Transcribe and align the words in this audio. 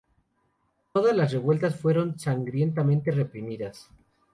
Todas 0.93 1.15
las 1.15 1.31
revueltas 1.31 1.75
fueron 1.79 2.17
sangrientamente 2.17 3.11
reprimidas. 3.11 3.87